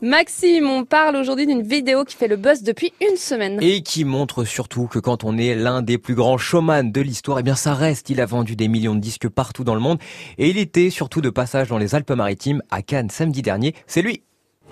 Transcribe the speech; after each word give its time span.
Maxime, 0.00 0.70
on 0.70 0.84
parle 0.84 1.16
aujourd'hui 1.16 1.44
d'une 1.44 1.62
vidéo 1.62 2.04
qui 2.04 2.14
fait 2.14 2.28
le 2.28 2.36
buzz 2.36 2.62
depuis 2.62 2.92
une 3.00 3.16
semaine. 3.16 3.58
Et 3.60 3.82
qui 3.82 4.04
montre 4.04 4.44
surtout 4.44 4.86
que 4.86 5.00
quand 5.00 5.24
on 5.24 5.36
est 5.36 5.56
l'un 5.56 5.82
des 5.82 5.98
plus 5.98 6.14
grands 6.14 6.38
showman 6.38 6.92
de 6.92 7.00
l'histoire, 7.00 7.40
eh 7.40 7.42
bien 7.42 7.56
ça 7.56 7.74
reste. 7.74 8.08
Il 8.08 8.20
a 8.20 8.24
vendu 8.24 8.54
des 8.54 8.68
millions 8.68 8.94
de 8.94 9.00
disques 9.00 9.28
partout 9.28 9.64
dans 9.64 9.74
le 9.74 9.80
monde. 9.80 9.98
Et 10.38 10.50
il 10.50 10.56
était 10.56 10.90
surtout 10.90 11.20
de 11.20 11.30
passage 11.30 11.66
dans 11.66 11.78
les 11.78 11.96
Alpes-Maritimes, 11.96 12.62
à 12.70 12.80
Cannes 12.80 13.10
samedi 13.10 13.42
dernier. 13.42 13.74
C'est 13.88 14.02
lui. 14.02 14.22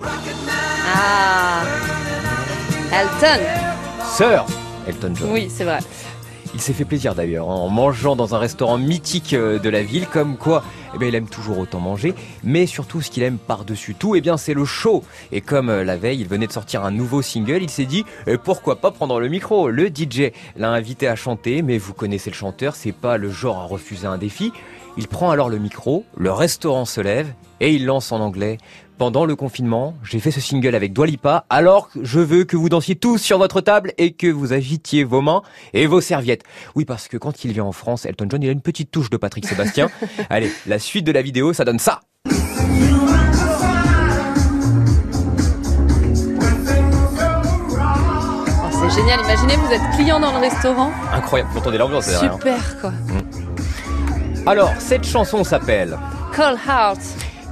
Ah 0.01 1.65
Elton 2.93 3.43
Sir 4.05 4.47
Elton 4.87 5.13
John. 5.17 5.31
Oui, 5.33 5.49
c'est 5.51 5.65
vrai. 5.65 5.81
Il 6.55 6.61
s'est 6.61 6.73
fait 6.73 6.85
plaisir 6.85 7.15
d'ailleurs, 7.15 7.51
hein, 7.51 7.55
en 7.55 7.69
mangeant 7.69 8.17
dans 8.17 8.35
un 8.35 8.39
restaurant 8.39 8.79
mythique 8.79 9.35
euh, 9.35 9.59
de 9.59 9.69
la 9.69 9.83
ville, 9.83 10.07
comme 10.07 10.37
quoi 10.37 10.63
eh 10.95 10.99
bien, 10.99 11.09
il 11.09 11.15
aime 11.15 11.29
toujours 11.29 11.59
autant 11.59 11.81
manger, 11.81 12.15
mais 12.43 12.67
surtout 12.67 13.03
ce 13.03 13.11
qu'il 13.11 13.23
aime 13.23 13.37
par-dessus 13.37 13.95
tout, 13.95 14.15
eh 14.15 14.21
bien, 14.21 14.37
c'est 14.37 14.55
le 14.55 14.65
show. 14.65 15.05
Et 15.31 15.41
comme 15.41 15.69
euh, 15.69 15.85
la 15.85 15.97
veille, 15.97 16.21
il 16.21 16.29
venait 16.29 16.47
de 16.47 16.53
sortir 16.53 16.85
un 16.85 16.91
nouveau 16.91 17.21
single, 17.23 17.63
il 17.63 17.71
s'est 17.71 17.85
dit 17.85 18.05
eh, 18.27 18.39
pourquoi 18.39 18.77
pas 18.77 18.91
prendre 18.91 19.21
le 19.21 19.29
micro? 19.29 19.69
Le 19.69 19.89
DJ 19.89 20.33
l'a 20.57 20.71
invité 20.71 21.09
à 21.09 21.17
chanter, 21.17 21.63
mais 21.63 21.77
vous 21.79 21.93
connaissez 21.93 22.31
le 22.31 22.37
chanteur, 22.37 22.77
c'est 22.77 22.93
pas 22.93 23.19
le 23.19 23.31
genre 23.31 23.59
à 23.59 23.65
refuser 23.65 24.07
un 24.07 24.19
défi. 24.19 24.53
Il 24.97 25.09
prend 25.09 25.31
alors 25.31 25.49
le 25.51 25.59
micro, 25.59 26.05
le 26.17 26.33
restaurant 26.33 26.85
se 26.87 27.01
lève 27.01 27.29
et 27.61 27.73
il 27.75 27.85
lance 27.85 28.13
en 28.13 28.21
anglais. 28.21 28.59
Pendant 28.99 29.27
le 29.27 29.37
confinement, 29.37 29.95
j'ai 30.03 30.21
fait 30.21 30.31
ce 30.31 30.41
single 30.41 30.75
avec 30.75 30.95
Dwalipa, 30.95 31.45
alors 31.51 31.91
je 32.01 32.19
veux 32.19 32.45
que 32.45 32.57
vous 32.57 32.71
dansiez 32.71 32.97
tous 32.97 33.19
sur 33.19 33.37
votre 33.37 33.61
table 33.61 33.93
et 33.99 34.13
que 34.13 34.27
vous 34.27 34.55
agitiez 34.55 35.05
vos 35.05 35.21
mains 35.21 35.43
et 35.75 35.87
vos 35.87 36.01
serviettes. 36.01 36.45
Oui, 36.77 36.87
parce 36.87 37.07
que 37.09 37.19
quand 37.19 37.45
il 37.45 37.53
vient 37.53 37.65
en 37.65 37.73
France, 37.73 38.07
Elton 38.07 38.27
John, 38.31 38.43
il 38.43 38.49
a 38.49 38.53
une 38.53 38.63
petite 38.63 38.91
touche 38.91 39.11
de 39.11 39.19
Patrick 39.19 39.47
Sébastien. 39.47 39.91
Allez, 40.31 40.51
la 40.67 40.79
suite 40.79 41.05
de 41.05 41.13
la 41.13 41.21
vidéo, 41.21 41.53
ça 41.53 41.67
donne 41.67 41.79
ça. 41.79 42.01
Oh, 47.39 48.69
c'est 48.73 48.91
génial, 49.01 49.21
imaginez, 49.21 49.57
vous 49.57 49.73
êtes 49.73 49.83
client 49.97 50.21
dans 50.21 50.33
le 50.33 50.39
restaurant. 50.39 50.91
Incroyable, 51.13 51.51
vous 51.53 51.59
entendez 51.59 51.79
l'ambiance 51.79 52.07
derrière. 52.07 52.33
hein. 52.33 52.37
Super 52.39 52.81
quoi. 52.81 52.93
Alors, 54.47 54.73
cette 54.79 55.05
chanson 55.05 55.43
s'appelle 55.45 55.99
Cold 56.35 56.59
Heart. 56.67 57.01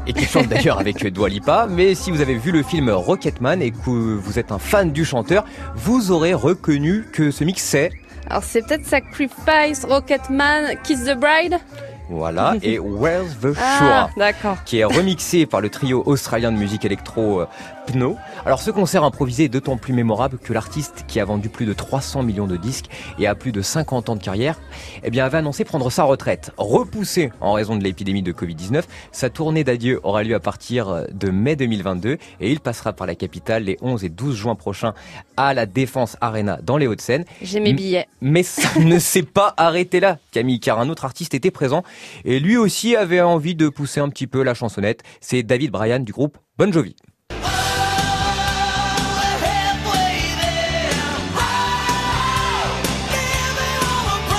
et 0.07 0.13
qui 0.13 0.25
chante 0.27 0.49
d'ailleurs 0.49 0.79
avec 0.79 1.05
Dua 1.13 1.29
Lipa. 1.29 1.67
Mais 1.69 1.95
si 1.95 2.11
vous 2.11 2.21
avez 2.21 2.37
vu 2.37 2.53
le 2.53 2.63
film 2.63 2.89
Rocketman 2.91 3.61
et 3.63 3.71
que 3.73 3.91
vous 3.91 4.39
êtes 4.39 4.53
un 4.53 4.59
fan 4.59 4.93
du 4.93 5.05
chanteur, 5.05 5.45
vous 5.75 6.11
aurez 6.13 6.35
reconnu 6.35 7.05
que 7.13 7.31
ce 7.31 7.43
mix 7.43 7.63
c'est 7.63 7.91
Alors 8.31 8.45
c'est 8.45 8.63
peut-être 8.67 8.87
Sacrifice, 8.87 9.85
Rocketman, 9.85 10.77
Kiss 10.85 11.05
the 11.05 11.19
Bride? 11.19 11.59
Voilà 12.09 12.57
et 12.63 12.79
Where's 12.95 13.39
the 13.41 13.55
Shore. 13.55 14.11
Ah, 14.21 14.57
qui 14.65 14.79
est 14.79 14.85
remixé 14.85 15.47
par 15.47 15.61
le 15.61 15.71
trio 15.71 16.03
australien 16.07 16.53
de 16.53 16.57
musique 16.57 16.85
électro 16.85 17.41
euh, 17.41 17.47
Pno. 17.87 18.17
Alors 18.47 18.61
ce 18.61 18.71
concert 18.71 19.05
improvisé 19.05 19.45
est 19.45 19.49
d'autant 19.49 19.77
plus 19.77 19.93
mémorable 19.93 20.39
que 20.39 20.53
l'artiste 20.53 21.05
qui 21.07 21.21
a 21.21 21.25
vendu 21.25 21.49
plus 21.49 21.67
de 21.67 21.73
300 21.73 22.23
millions 22.23 22.47
de 22.47 22.57
disques 22.57 22.87
et 23.19 23.27
a 23.27 23.35
plus 23.35 23.53
de 23.53 23.63
50 23.63 24.09
ans 24.09 24.17
de 24.17 24.23
carrière, 24.23 24.61
eh 25.03 25.11
bien 25.11 25.25
avait 25.25 25.39
annoncé 25.39 25.65
prendre 25.65 25.91
sa 25.91 26.05
retraite. 26.05 26.53
Repoussée 26.57 27.31
en 27.41 27.53
raison 27.53 27.77
de 27.77 27.85
l'épidémie 27.85 28.23
de 28.23 28.33
Covid-19, 28.33 28.83
sa 29.13 29.31
tournée 29.31 29.65
d'adieu 29.65 30.01
aura 30.03 30.23
lieu 30.23 30.35
à 30.35 30.41
partir 30.41 31.05
de 31.13 31.31
mai 31.31 31.57
2022 31.57 32.19
et 32.41 32.51
il 32.51 32.61
passera 32.61 32.93
par 32.93 33.07
la 33.07 33.15
capitale 33.15 33.65
les 33.65 33.77
11 33.83 34.05
et 34.05 34.09
12 34.09 34.37
juin 34.37 34.55
prochains 34.55 34.95
à 35.37 35.55
la 35.55 35.67
Défense 35.67 36.17
Arena 36.21 36.59
dans 36.63 36.77
les 36.77 36.87
Hauts-de-Seine. 36.87 37.25
J'ai 37.43 37.61
mes 37.61 37.73
billets. 37.73 38.07
Mais 38.21 38.43
ça 38.43 38.79
ne 38.79 38.99
s'est 38.99 39.23
pas 39.23 39.55
arrêté 39.57 40.01
là, 40.01 40.19
Camille, 40.33 40.61
car 40.61 40.81
un 40.81 40.89
autre 40.89 41.05
artiste 41.05 41.35
était 41.35 41.51
présent 41.51 41.83
et 42.25 42.41
lui 42.41 42.57
aussi 42.57 42.97
avait 42.97 43.21
envie 43.21 43.55
de 43.55 43.69
pousser 43.69 44.01
un 44.01 44.09
petit 44.09 44.27
peu 44.27 44.43
la 44.43 44.55
chansonnette. 44.55 45.03
C'est 45.21 45.43
David 45.43 45.71
Bryan 45.71 46.03
du 46.05 46.13
groupe 46.13 46.39
Bon 46.59 46.73
Jovi. 46.73 46.95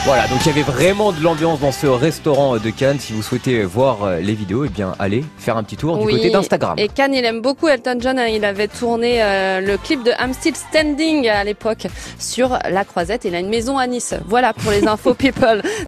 Voilà, 0.06 0.28
donc 0.28 0.38
il 0.46 0.50
y 0.50 0.52
avait 0.52 0.62
vraiment 0.62 1.12
de 1.12 1.20
l'ambiance 1.24 1.60
dans 1.62 1.72
ce 1.72 1.88
restaurant 1.88 2.58
de 2.58 2.70
Cannes. 2.70 3.00
Si 3.00 3.12
vous 3.12 3.24
souhaitez 3.24 3.64
voir 3.64 4.04
euh, 4.04 4.20
les 4.20 4.34
vidéos, 4.36 4.64
eh 4.64 4.70
bien 4.70 4.94
allez 5.00 5.26
faire 5.40 5.58
un 5.58 5.64
petit 5.64 5.78
tour 5.78 5.98
du 5.98 6.06
Oui, 6.06 6.14
côté 6.14 6.30
d'Instagram. 6.30 6.76
Et 6.78 6.90
Cannes, 6.90 7.16
il 7.16 7.26
aime 7.26 7.42
beaucoup 7.42 7.68
Elton 7.68 7.98
John. 8.00 8.20
hein. 8.20 8.28
Il 8.28 8.46
avait 8.46 8.68
tourné 8.68 9.24
euh, 9.24 9.62
le 9.62 9.78
clip 9.78 10.04
de 10.04 10.12
I'm 10.22 10.32
Still 10.34 10.56
Standing 10.56 11.28
à 11.28 11.44
l'époque 11.44 11.88
sur 12.20 12.50
la 12.70 12.86
Croisette. 12.86 13.26
Il 13.26 13.34
a 13.34 13.40
une 13.40 13.50
maison 13.50 13.80
à 13.80 13.88
Nice. 13.88 14.14
Voilà 14.28 14.54
pour 14.54 14.70
les 14.72 14.88
infos 14.88 15.16
people. 15.16 15.64